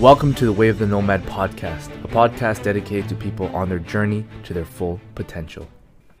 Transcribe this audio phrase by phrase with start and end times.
[0.00, 3.80] Welcome to the Way of the Nomad podcast, a podcast dedicated to people on their
[3.80, 5.66] journey to their full potential.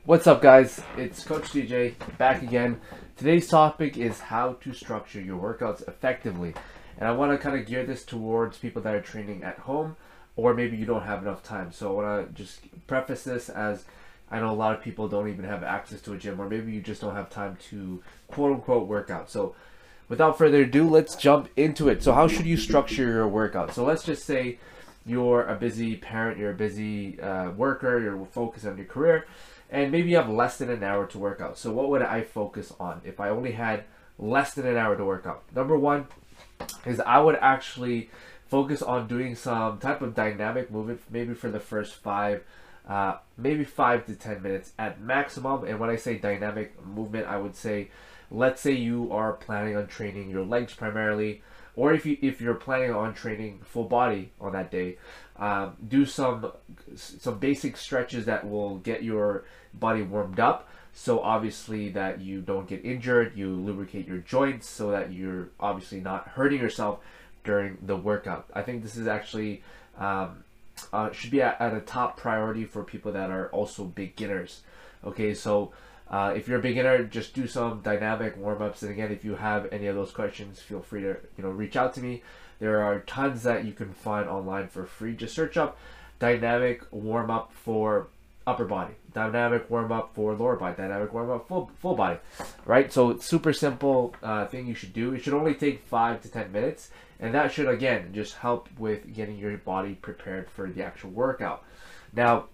[0.04, 0.82] What's up, guys?
[0.96, 2.80] It's Coach DJ back again.
[3.16, 6.54] Today's topic is how to structure your workouts effectively.
[6.98, 9.94] And I want to kind of gear this towards people that are training at home
[10.34, 11.70] or maybe you don't have enough time.
[11.70, 13.84] So I want to just preface this as
[14.28, 16.72] I know a lot of people don't even have access to a gym, or maybe
[16.72, 19.30] you just don't have time to quote unquote work out.
[19.30, 19.54] So
[20.08, 22.02] without further ado, let's jump into it.
[22.02, 23.74] So, how should you structure your workout?
[23.74, 24.58] So, let's just say
[25.06, 29.26] you're a busy parent, you're a busy uh, worker, you're focused on your career,
[29.70, 31.58] and maybe you have less than an hour to work out.
[31.58, 33.84] So, what would I focus on if I only had
[34.18, 35.42] less than an hour to work out?
[35.54, 36.06] Number one
[36.86, 38.10] is I would actually
[38.46, 42.44] focus on doing some type of dynamic movement, maybe for the first five.
[42.88, 45.62] Uh, maybe five to ten minutes at maximum.
[45.64, 47.90] And when I say dynamic movement, I would say
[48.30, 51.42] let's say you are planning on training your legs primarily
[51.76, 54.96] or if you if you're planning on training full body on that day
[55.38, 56.52] um, do some
[56.96, 60.68] some basic stretches that will get your body warmed up.
[60.92, 66.00] So obviously that you don't get injured you lubricate your joints so that you're obviously
[66.00, 66.98] not hurting yourself
[67.44, 68.46] during the workout.
[68.52, 69.62] I think this is actually
[69.96, 70.42] um,
[70.92, 74.62] uh, should be at, at a top priority for people that are also beginners.
[75.04, 75.72] Okay so
[76.10, 78.82] uh, if you're a beginner, just do some dynamic warm ups.
[78.82, 81.76] And again, if you have any of those questions, feel free to you know reach
[81.76, 82.22] out to me.
[82.60, 85.14] There are tons that you can find online for free.
[85.14, 85.78] Just search up
[86.18, 88.08] dynamic warm up for
[88.46, 92.18] upper body, dynamic warm up for lower body, dynamic warm up full full body,
[92.64, 92.90] right?
[92.92, 95.12] So it's super simple uh, thing you should do.
[95.12, 99.14] It should only take five to ten minutes, and that should again just help with
[99.14, 101.64] getting your body prepared for the actual workout.
[102.14, 102.46] Now,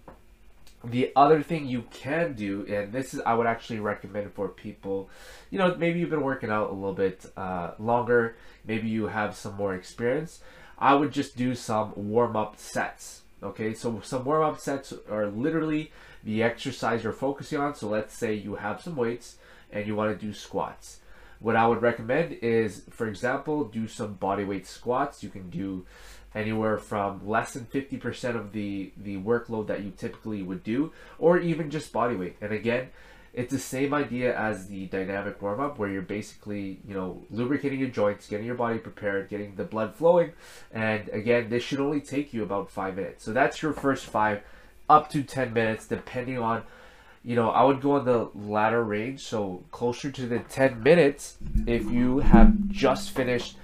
[0.89, 5.09] the other thing you can do, and this is I would actually recommend for people,
[5.49, 9.35] you know, maybe you've been working out a little bit uh, longer, maybe you have
[9.35, 10.41] some more experience.
[10.77, 13.21] I would just do some warm up sets.
[13.43, 15.91] Okay, so some warm up sets are literally
[16.23, 17.75] the exercise you're focusing on.
[17.75, 19.37] So let's say you have some weights
[19.71, 20.99] and you want to do squats.
[21.39, 25.21] What I would recommend is, for example, do some body weight squats.
[25.21, 25.85] You can do
[26.35, 31.39] anywhere from less than 50% of the the workload that you typically would do or
[31.39, 32.35] even just body weight.
[32.41, 32.89] And again
[33.33, 37.79] it's the same idea as the dynamic warm up where you're basically you know lubricating
[37.79, 40.33] your joints getting your body prepared getting the blood flowing.
[40.71, 43.23] And again this should only take you about five minutes.
[43.23, 44.43] So that's your first five
[44.89, 46.61] up to 10 minutes depending on
[47.23, 49.21] you know i would go on the latter range.
[49.21, 53.55] So closer to the 10 minutes if you have just finished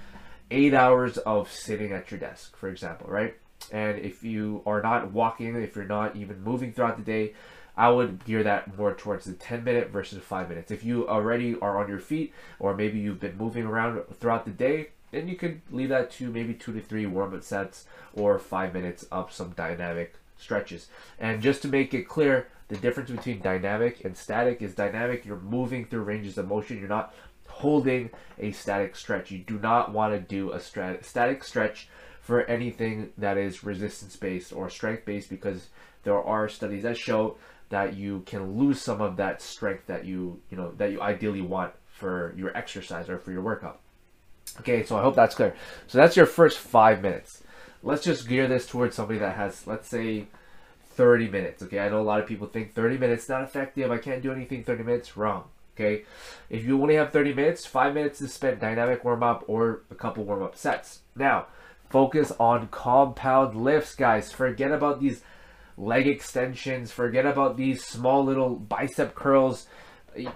[0.52, 3.34] eight hours of sitting at your desk, for example, right?
[3.70, 7.34] And if you are not walking, if you're not even moving throughout the day,
[7.76, 10.70] I would gear that more towards the 10 minute versus 5 minutes.
[10.70, 14.50] If you already are on your feet, or maybe you've been moving around throughout the
[14.50, 18.38] day, then you could leave that to maybe two to three warm up sets or
[18.38, 20.88] five minutes of some dynamic stretches.
[21.18, 25.38] And just to make it clear, the difference between dynamic and static is dynamic, you're
[25.38, 27.14] moving through ranges of motion, you're not
[27.52, 29.30] holding a static stretch.
[29.30, 31.88] You do not want to do a static stretch
[32.20, 35.68] for anything that is resistance based or strength based because
[36.04, 37.36] there are studies that show
[37.68, 41.40] that you can lose some of that strength that you you know that you ideally
[41.40, 43.80] want for your exercise or for your workout.
[44.60, 45.54] Okay, so I hope that's clear.
[45.86, 47.42] So that's your first five minutes.
[47.82, 50.26] Let's just gear this towards somebody that has, let's say,
[50.90, 51.62] 30 minutes.
[51.62, 53.90] Okay, I know a lot of people think 30 minutes not effective.
[53.90, 55.16] I can't do anything 30 minutes.
[55.16, 55.44] Wrong.
[55.74, 56.04] Okay,
[56.50, 59.94] if you only have 30 minutes, five minutes to spend dynamic warm up or a
[59.94, 61.00] couple warm up sets.
[61.16, 61.46] Now,
[61.88, 64.30] focus on compound lifts, guys.
[64.30, 65.22] Forget about these
[65.78, 69.66] leg extensions, forget about these small little bicep curls.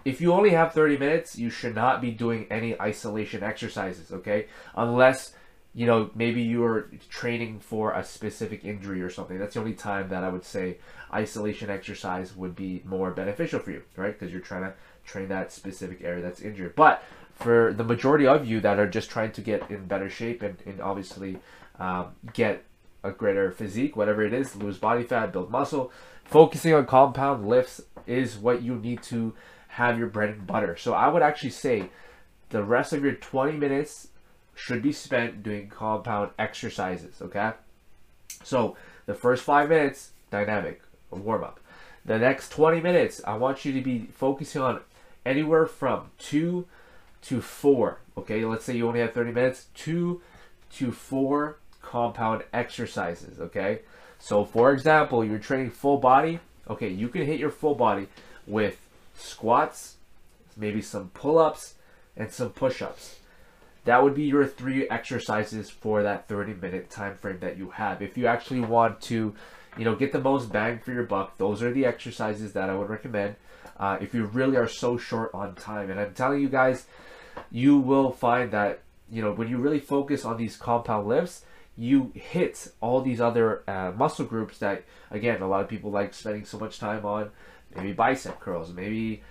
[0.07, 4.47] If you only have 30 minutes, you should not be doing any isolation exercises, okay?
[4.75, 5.35] Unless
[5.77, 9.39] you know, maybe you're training for a specific injury or something.
[9.39, 10.79] That's the only time that I would say
[11.13, 14.19] isolation exercise would be more beneficial for you, right?
[14.19, 14.73] Because you're trying to
[15.07, 16.75] train that specific area that's injured.
[16.75, 17.03] But
[17.35, 20.57] for the majority of you that are just trying to get in better shape and,
[20.67, 21.39] and obviously
[21.79, 22.65] um, get
[23.05, 25.93] a greater physique, whatever it is, lose body fat, build muscle,
[26.25, 29.35] focusing on compound lifts is what you need to
[29.69, 30.77] have your bread and butter.
[30.77, 31.91] So I would actually say
[32.51, 34.09] the rest of your 20 minutes
[34.55, 37.53] should be spent doing compound exercises, okay?
[38.43, 41.61] So the first five minutes, dynamic, warm up.
[42.05, 44.81] The next 20 minutes, I want you to be focusing on
[45.27, 46.67] anywhere from two
[47.23, 47.99] to four.
[48.17, 50.23] Okay, let's say you only have 30 minutes, two
[50.75, 53.41] to four compound exercises.
[53.41, 53.81] Okay,
[54.19, 56.41] so for example, you're training full body.
[56.71, 58.09] Okay, you can hit your full body
[58.47, 58.79] with
[59.15, 59.97] squats,
[60.57, 61.75] maybe some pull ups,
[62.17, 63.17] and some push ups.
[63.85, 68.03] that would be your three exercises for that 30 minute time frame that you have.
[68.03, 69.35] If you actually want to,
[69.79, 72.75] you know, get the most bang for your buck, those are the exercises that I
[72.75, 73.37] would recommend.
[73.79, 76.87] Uh, if you really are so short on time, and I'm telling you guys,
[77.51, 78.81] you will find that
[79.11, 81.45] you know when you really focus on these compound lifts,
[81.77, 86.15] you hit all these other uh, muscle groups that again a lot of people like
[86.15, 87.31] spending so much time on
[87.75, 89.23] maybe bicep curls maybe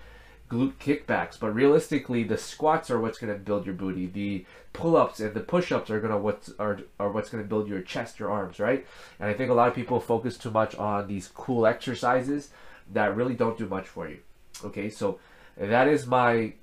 [0.49, 5.19] glute kickbacks but realistically the squats are what's going to build your booty the pull-ups
[5.19, 8.19] and the push-ups are going to what are, are what's going to build your chest
[8.19, 8.85] your arms right?
[9.19, 12.49] And i think a lot of people focus too much on these cool exercises
[12.93, 14.19] that really don't do much for you
[14.63, 15.19] okay so
[15.57, 16.53] that is my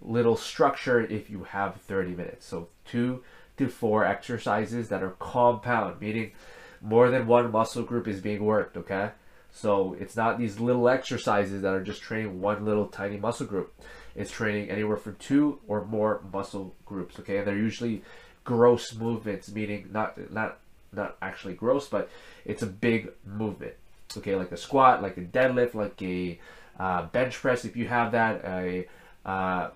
[0.00, 3.22] little structure if you have 30 minutes so two
[3.56, 6.32] to four exercises that are compound, meaning
[6.80, 9.10] more than one muscle group is being worked, okay?
[9.50, 13.72] So it's not these little exercises that are just training one little tiny muscle group.
[14.14, 17.38] It's training anywhere from two or more muscle groups, okay?
[17.38, 18.02] And they're usually
[18.44, 20.58] gross movements, meaning not not
[20.92, 22.10] not actually gross, but
[22.44, 23.74] it's a big movement,
[24.16, 24.36] okay?
[24.36, 26.38] Like a squat, like a deadlift, like a
[26.78, 28.88] uh, bench press, if you have that, a
[29.24, 29.70] uh,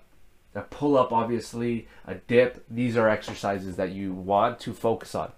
[0.55, 2.65] a pull up, obviously, a dip.
[2.69, 5.31] These are exercises that you want to focus on.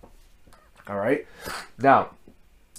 [0.87, 1.27] All right.
[1.77, 2.11] Now,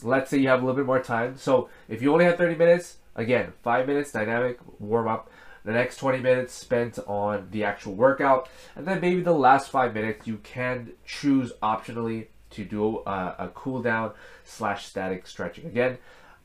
[0.02, 1.36] let's say you have a little bit more time.
[1.36, 5.30] So if you only have 30 minutes, again, five minutes dynamic warm up.
[5.64, 9.92] The next 20 minutes spent on the actual workout, and then maybe the last five
[9.92, 14.12] minutes you can choose optionally to do a, a cool down
[14.42, 15.66] slash static stretching.
[15.66, 15.98] Again,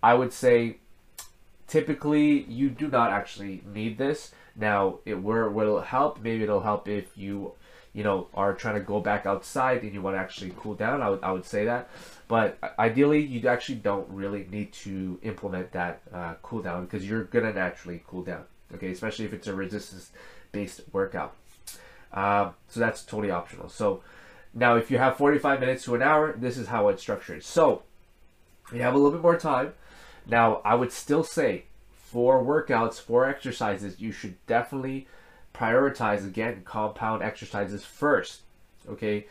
[0.03, 0.79] I would say
[1.67, 6.21] typically you do not actually need this now, it where will help?
[6.21, 7.53] Maybe it'll help if you,
[7.94, 11.01] you know, are trying to go back outside and you want to actually cool down.
[11.01, 11.89] I would, I would say that.
[12.27, 17.25] But ideally, you actually don't really need to implement that uh, cool down because you're
[17.25, 18.45] gonna naturally cool down.
[18.73, 21.35] Okay, especially if it's a resistance-based workout.
[22.13, 23.69] Um, so that's totally optional.
[23.69, 24.01] So
[24.53, 27.44] now, if you have 45 minutes to an hour, this is how it's structured.
[27.44, 27.83] So
[28.73, 29.73] you have a little bit more time.
[30.27, 35.07] Now, I would still say for workouts, for exercises, you should definitely
[35.54, 38.42] prioritize again compound exercises first.
[38.88, 39.27] Okay,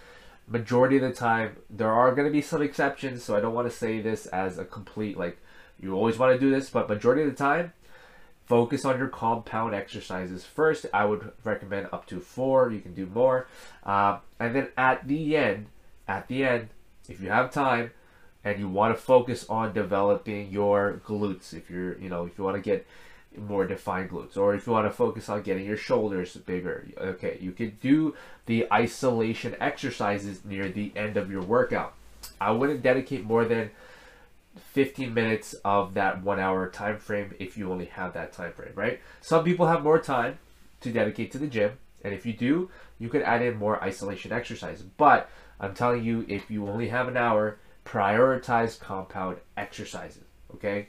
[0.47, 3.71] majority of the time there are going to be some exceptions, so I don't want
[3.71, 5.39] to say this as a complete like
[5.81, 7.73] you always want to do this, but majority of the time
[8.47, 10.87] focus on your compound exercises first.
[10.93, 12.71] I would recommend up to four.
[12.71, 13.49] You can do more,
[13.85, 15.67] uh, and then at the end,
[16.07, 16.69] at the end,
[17.09, 17.93] if you have time,
[18.45, 22.45] and you want to focus on developing your glutes if you're you know if you
[22.45, 22.87] want to get
[23.37, 26.87] more defined glutes or if you want to focus on getting your shoulders bigger.
[26.97, 28.15] Okay you can do
[28.47, 31.95] the isolation exercises near the end of your workout.
[32.41, 33.71] I wouldn't dedicate more than
[34.73, 38.73] 15 minutes of that one hour time frame if you only have that time frame
[38.75, 39.01] right?
[39.21, 40.39] Some people have more time
[40.83, 44.31] to dedicate to the gym and if you do you could add in more isolation
[44.31, 50.25] exercise but i'm telling you if you only have an hour prioritize compound exercises.
[50.55, 50.89] Okay.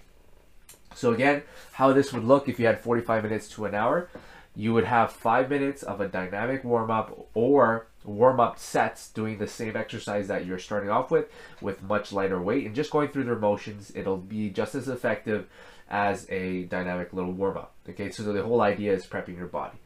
[0.95, 1.43] So again,
[1.73, 4.09] how this would look if you had 45 minutes to an hour,
[4.55, 9.37] you would have five minutes of a dynamic warm up or warm up sets doing
[9.37, 11.25] the same exercise that you're starting off with
[11.59, 13.91] with much lighter weight and just going through their motions.
[13.93, 15.47] It'll be just as effective
[15.89, 17.73] as a dynamic little warm up.
[17.89, 19.77] Okay, so the whole idea is prepping your body.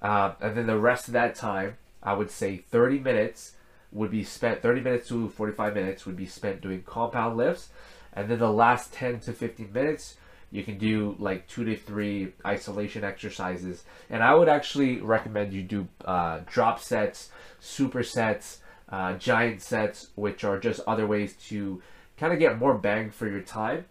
[0.00, 3.52] Uh, and then the rest of that time, I would say 30 minutes
[3.92, 7.70] would be spent 30 minutes to 45 minutes would be spent doing compound lifts.
[8.12, 10.16] And then the last 10 to 15 minutes
[10.50, 13.84] you can do like two to three isolation exercises.
[14.10, 17.30] And i would actually recommend you do uh, drop sets
[17.60, 21.82] supersets uh, giant sets which are just other ways to
[22.16, 23.84] kind of get more bang for your time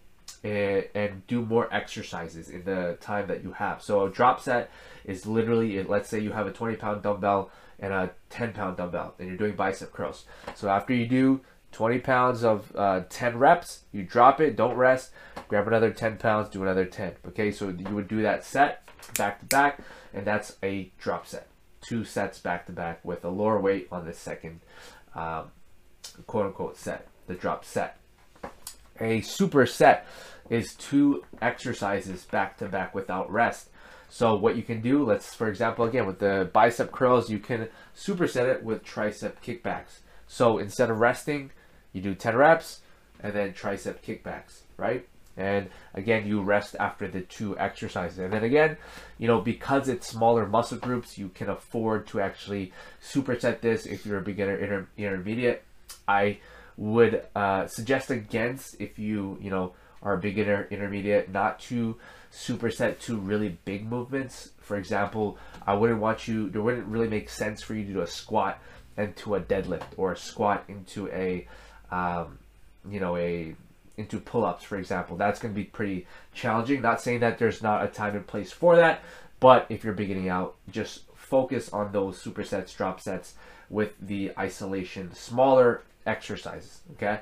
[0.44, 3.82] and, and do more exercises in the time that you have.
[3.82, 4.72] So a drop set
[5.06, 9.16] is literally let's say you have a 20 pound dumbbell and a 10 pound dumbbell
[9.20, 10.26] and you're doing bicep curls.
[10.56, 11.42] So after you do
[11.72, 15.12] 20 pounds of uh, 10 reps, you drop it, don't rest,
[15.48, 17.14] grab another 10 pounds, do another 10.
[17.28, 19.80] Okay, so you would do that set back to back,
[20.14, 21.48] and that's a drop set.
[21.82, 24.62] Two sets back to back with a lower weight on the second
[25.16, 25.52] um,
[26.26, 27.98] quote unquote set, the drop set.
[29.00, 30.08] A super set
[30.50, 33.70] is two exercises back to back without rest.
[34.10, 37.70] So what you can do, let's for example again with the bicep curls, you can
[37.96, 40.00] superset it with tricep kickbacks.
[40.28, 41.52] So instead of resting,
[41.94, 42.82] you do 10 reps
[43.20, 45.08] and then tricep kickbacks, right?
[45.38, 48.18] And again, you rest after the two exercises.
[48.18, 48.78] And then again,
[49.20, 54.06] you know, because it's smaller muscle groups, you can afford to actually superset this if
[54.06, 55.64] you're a beginner, inter- intermediate.
[56.08, 56.40] I
[56.76, 61.98] would uh, suggest against if you, you know, are beginner, intermediate, not to
[62.32, 64.52] superset to really big movements.
[64.60, 68.02] For example, I wouldn't want you, it wouldn't really make sense for you to do
[68.02, 68.60] a squat
[68.98, 71.48] into a deadlift or a squat into a,
[71.92, 72.40] um,
[72.90, 73.56] you know, a
[73.98, 75.18] into pull-ups, for example.
[75.18, 76.82] That's going to be pretty challenging.
[76.82, 79.02] Not saying that there's not a time and place for that,
[79.40, 83.34] but if you're beginning out, just focus on those supersets, drop sets
[83.70, 86.82] with the isolation, smaller exercises.
[86.94, 87.20] Okay,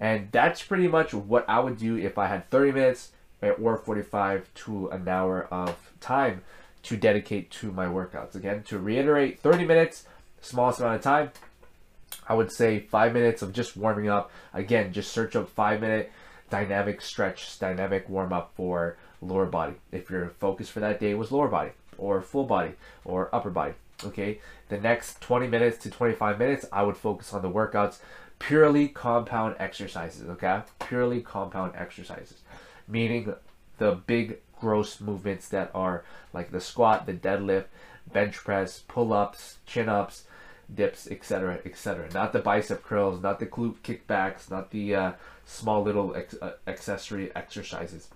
[0.00, 4.52] and that's pretty much what I would do if I had 30 minutes or 45
[4.54, 6.42] to an hour of time
[6.84, 8.34] to dedicate to my workouts.
[8.34, 10.06] Again, to reiterate, 30 minutes,
[10.40, 11.30] smallest amount of time.
[12.28, 14.30] I would say five minutes of just warming up.
[14.52, 16.12] Again, just search up five minute
[16.50, 19.74] dynamic stretch, dynamic warm up for lower body.
[19.90, 22.72] If your focus for that day was lower body or full body
[23.04, 23.74] or upper body.
[24.04, 27.98] Okay, the next 20 minutes to 25 minutes, I would focus on the workouts,
[28.38, 30.28] purely compound exercises.
[30.28, 32.38] Okay, purely compound exercises,
[32.88, 33.34] meaning
[33.78, 37.66] the big gross movements that are like the squat, the deadlift,
[38.12, 40.24] bench press, pull ups, chin ups,
[40.72, 42.08] dips, etc., etc.
[42.12, 45.12] Not the bicep curls, not the glute kickbacks, not the uh,
[45.44, 48.08] small little ex- uh, accessory exercises.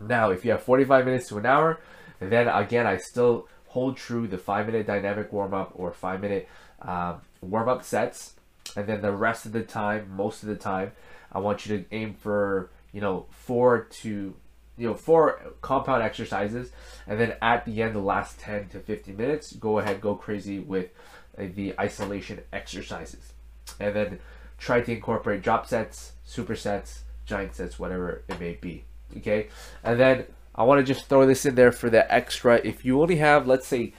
[0.00, 1.78] Now, if you have 45 minutes to an hour,
[2.20, 6.48] then again, I still hold true the five minute dynamic warm up or five minute
[6.82, 8.34] um, warm up sets,
[8.76, 10.92] and then the rest of the time, most of the time,
[11.32, 14.34] I want you to aim for you know four to
[14.76, 16.70] you know four compound exercises,
[17.06, 20.58] and then at the end, the last 10 to 15 minutes, go ahead, go crazy
[20.58, 20.90] with
[21.38, 23.32] uh, the isolation exercises,
[23.78, 24.18] and then
[24.58, 28.84] try to incorporate drop sets, supersets, giant sets, whatever it may be.
[29.16, 29.48] Okay,
[29.82, 32.60] and then I want to just throw this in there for the extra.
[32.62, 33.92] If you only have, let's say,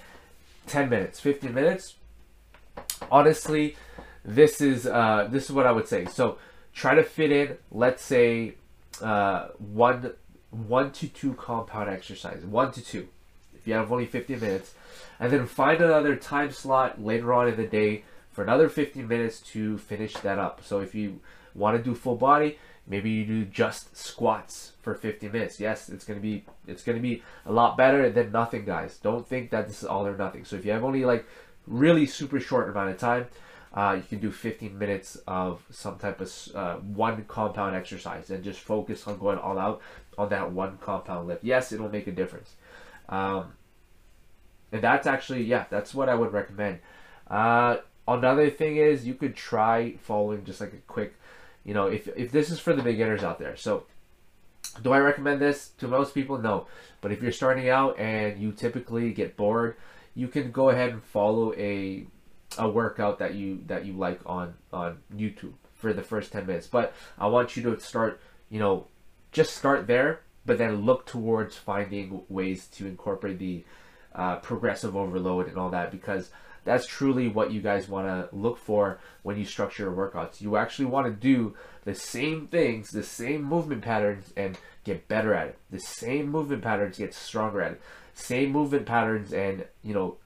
[0.68, 1.96] 10 minutes, 15 minutes,
[3.12, 3.76] honestly,
[4.24, 6.06] this is uh, this is what I would say.
[6.06, 6.38] So
[6.74, 8.56] try to fit in, let's say,
[9.02, 10.14] uh, one
[10.52, 13.08] one to two compound exercises, one to two.
[13.56, 14.74] If you have only 50 minutes,
[15.20, 19.40] and then find another time slot later on in the day for another 15 minutes
[19.40, 20.62] to finish that up.
[20.64, 21.20] So if you
[21.54, 25.60] want to do full body, maybe you do just squats for 50 minutes.
[25.60, 28.98] Yes, it's gonna be it's gonna be a lot better than nothing, guys.
[28.98, 30.46] Don't think that this is all or nothing.
[30.46, 31.26] So if you have only like
[31.68, 33.28] really super short amount of time,
[33.74, 38.44] uh, you can do 15 minutes of some type of uh, one compound exercise and
[38.44, 39.82] just focus on going all out
[40.18, 41.44] on that one compound lift.
[41.44, 42.56] Yes, it'll make a difference.
[43.10, 43.54] Um,
[44.72, 46.80] and that's actually yeah, that's what I would recommend.
[47.30, 51.16] Uh, another thing is you could try following just like a quick
[51.64, 53.56] you know, if, if this is for the beginners out there.
[53.56, 53.84] So,
[54.82, 56.38] do I recommend this to most people?
[56.38, 56.68] No.
[57.02, 59.76] But if you're starting out and you typically get bored,
[60.16, 62.06] you can go ahead and follow a
[62.58, 66.68] a workout that you that you like on on YouTube for the first 10 minutes.
[66.68, 68.88] But I want you to start, you know,
[69.32, 73.64] just start there, but then look towards finding ways to incorporate the
[74.14, 76.30] uh, progressive overload and all that because
[76.64, 80.42] that's truly what you guys want to look for when you structure your workouts.
[80.42, 81.56] You actually want to do
[81.86, 85.58] the same things, the same movement patterns, and get better at it.
[85.72, 87.82] The same movement patterns, get stronger at it.
[88.14, 90.18] Same movement patterns, and you know,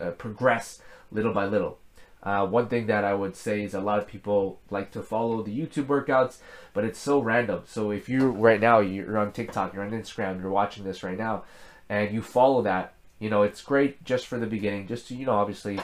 [0.00, 1.78] uh, progress little by little.
[2.22, 5.42] Uh, one thing that I would say is a lot of people like to follow
[5.42, 6.38] the YouTube workouts,
[6.72, 7.62] but it's so random.
[7.66, 11.16] So if you right now you're on TikTok, you're on Instagram, you're watching this right
[11.16, 11.44] now,
[11.88, 15.26] and you follow that, you know, it's great just for the beginning, just to, you
[15.26, 15.78] know, obviously,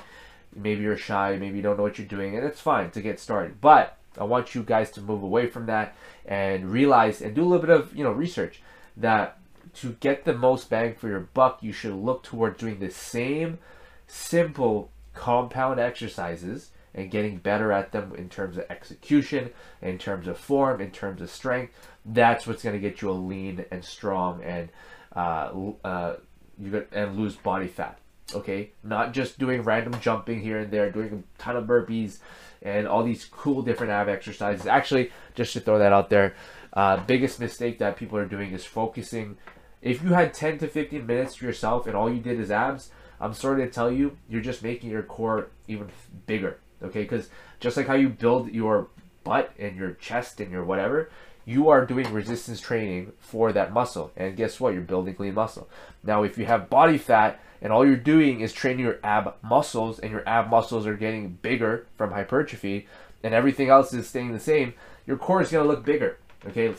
[0.54, 3.20] maybe you're shy, maybe you don't know what you're doing, and it's fine to get
[3.20, 3.60] started.
[3.60, 5.94] But I want you guys to move away from that
[6.26, 8.60] and realize and do a little bit of, you know, research
[8.96, 9.38] that
[9.74, 13.58] to get the most bang for your buck, you should look toward doing the same
[14.06, 19.50] simple compound exercises and getting better at them in terms of execution,
[19.80, 21.72] in terms of form, in terms of strength.
[22.04, 24.68] That's what's going to get you a lean and strong and
[25.14, 25.50] uh,
[25.84, 26.16] uh,
[26.58, 27.98] you get and lose body fat.
[28.34, 32.18] Okay, not just doing random jumping here and there, doing a ton of burpees
[32.62, 34.66] and all these cool different ab exercises.
[34.66, 36.34] Actually, just to throw that out there,
[36.72, 39.36] uh, biggest mistake that people are doing is focusing.
[39.82, 42.90] If you had 10 to 15 minutes to yourself and all you did is abs,
[43.22, 45.88] I'm sorry to tell you, you're just making your core even
[46.26, 46.58] bigger.
[46.82, 47.28] Okay, because
[47.60, 48.88] just like how you build your
[49.22, 51.08] butt and your chest and your whatever,
[51.44, 54.10] you are doing resistance training for that muscle.
[54.16, 54.74] And guess what?
[54.74, 55.68] You're building lean muscle.
[56.02, 60.00] Now, if you have body fat and all you're doing is training your ab muscles
[60.00, 62.88] and your ab muscles are getting bigger from hypertrophy
[63.22, 64.74] and everything else is staying the same,
[65.06, 66.18] your core is going to look bigger.
[66.46, 66.74] Okay?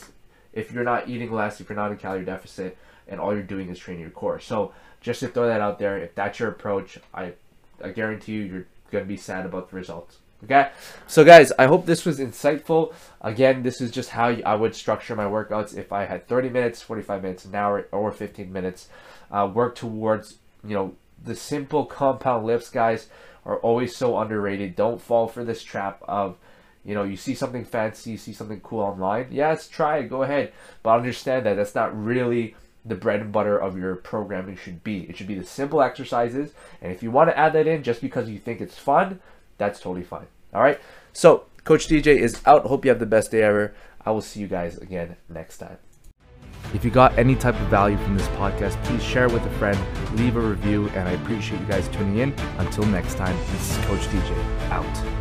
[0.54, 3.70] If you're not eating less, if you're not in calorie deficit, and all you're doing
[3.70, 4.40] is training your core.
[4.40, 7.34] So, just to throw that out there, if that's your approach, I,
[7.84, 8.66] I guarantee you, you're
[9.02, 10.18] to be sad about the results.
[10.44, 10.72] Okay,
[11.08, 12.94] so guys, I hope this was insightful.
[13.22, 16.82] Again, this is just how I would structure my workouts if I had 30 minutes,
[16.82, 18.90] 45 minutes, an hour, or 15 minutes.
[19.32, 20.36] Uh, work towards,
[20.68, 23.08] you know, the simple compound lifts, guys,
[23.46, 24.76] are always so underrated.
[24.76, 26.36] Don't fall for this trap of,
[26.86, 29.28] you know, you see something fancy, you see something cool online.
[29.32, 30.52] Yes, try it, go ahead.
[30.82, 35.02] But understand that that's not really the bread and butter of your programming should be.
[35.10, 36.52] It should be the simple exercises.
[36.82, 39.22] And if you want to add that in just because you think it's fun,
[39.58, 40.28] that's totally fine.
[40.54, 40.80] All right.
[41.14, 42.66] So, Coach DJ is out.
[42.66, 43.74] Hope you have the best day ever.
[44.06, 45.78] I will see you guys again next time.
[46.74, 49.50] If you got any type of value from this podcast, please share it with a
[49.52, 49.78] friend,
[50.18, 52.34] leave a review, and I appreciate you guys tuning in.
[52.58, 55.13] Until next time, this is Coach DJ out.